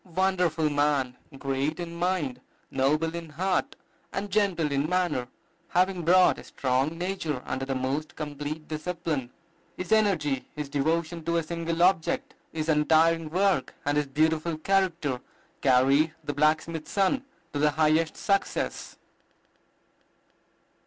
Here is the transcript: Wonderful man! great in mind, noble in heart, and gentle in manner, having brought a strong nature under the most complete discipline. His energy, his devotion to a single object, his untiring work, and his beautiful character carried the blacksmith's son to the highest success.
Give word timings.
Wonderful 0.15 0.71
man! 0.71 1.15
great 1.37 1.79
in 1.79 1.93
mind, 1.93 2.41
noble 2.71 3.13
in 3.13 3.29
heart, 3.29 3.75
and 4.11 4.31
gentle 4.31 4.71
in 4.71 4.89
manner, 4.89 5.27
having 5.67 6.01
brought 6.01 6.39
a 6.39 6.43
strong 6.43 6.97
nature 6.97 7.43
under 7.45 7.65
the 7.65 7.75
most 7.75 8.15
complete 8.15 8.67
discipline. 8.67 9.29
His 9.77 9.91
energy, 9.91 10.47
his 10.55 10.69
devotion 10.69 11.23
to 11.25 11.37
a 11.37 11.43
single 11.43 11.83
object, 11.83 12.33
his 12.51 12.67
untiring 12.67 13.29
work, 13.29 13.75
and 13.85 13.95
his 13.95 14.07
beautiful 14.07 14.57
character 14.57 15.21
carried 15.61 16.15
the 16.23 16.33
blacksmith's 16.33 16.89
son 16.89 17.23
to 17.53 17.59
the 17.59 17.69
highest 17.69 18.17
success. 18.17 18.97